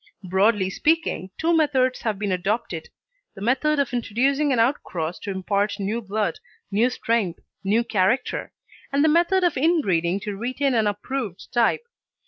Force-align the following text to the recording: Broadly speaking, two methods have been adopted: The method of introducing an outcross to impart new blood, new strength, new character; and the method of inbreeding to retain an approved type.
Broadly 0.23 0.71
speaking, 0.71 1.29
two 1.39 1.55
methods 1.55 2.01
have 2.01 2.17
been 2.17 2.31
adopted: 2.31 2.89
The 3.35 3.41
method 3.43 3.77
of 3.77 3.93
introducing 3.93 4.51
an 4.51 4.57
outcross 4.57 5.19
to 5.21 5.29
impart 5.29 5.79
new 5.79 6.01
blood, 6.01 6.39
new 6.71 6.89
strength, 6.89 7.37
new 7.63 7.83
character; 7.83 8.51
and 8.91 9.03
the 9.03 9.07
method 9.09 9.43
of 9.43 9.57
inbreeding 9.57 10.19
to 10.21 10.35
retain 10.35 10.73
an 10.73 10.87
approved 10.87 11.53
type. 11.53 11.83